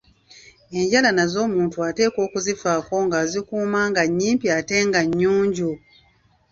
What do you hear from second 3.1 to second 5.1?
azikuuma nga nnyimpi ate nga